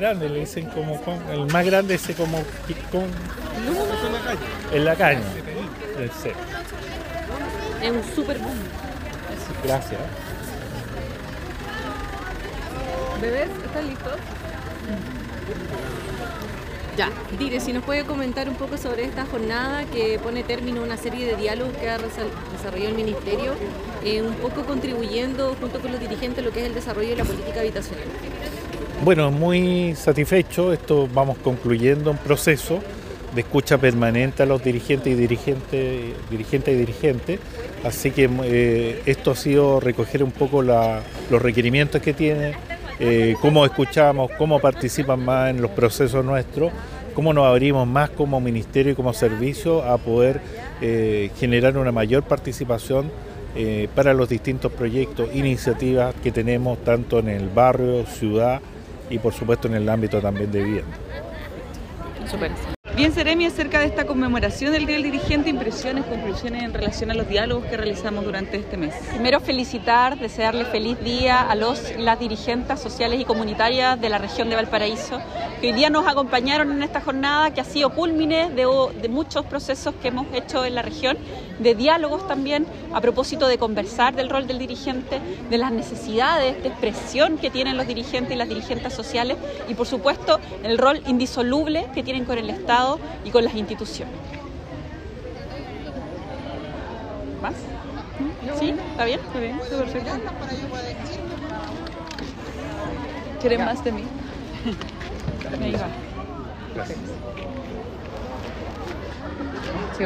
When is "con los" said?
25.80-26.00